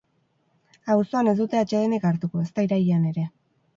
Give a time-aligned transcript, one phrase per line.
[0.93, 3.29] Abuztuan ez dute atsedenik hartuko, ezta irailean ere.